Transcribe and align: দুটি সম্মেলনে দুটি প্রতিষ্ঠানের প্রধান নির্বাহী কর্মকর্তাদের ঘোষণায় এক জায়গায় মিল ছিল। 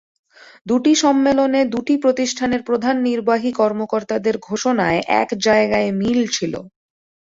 দুটি 0.65 0.93
সম্মেলনে 0.95 1.61
দুটি 1.73 1.95
প্রতিষ্ঠানের 2.03 2.61
প্রধান 2.63 2.95
নির্বাহী 3.07 3.51
কর্মকর্তাদের 3.53 4.35
ঘোষণায় 4.47 4.99
এক 5.21 5.29
জায়গায় 5.45 5.89
মিল 5.99 6.19
ছিল। 6.35 6.53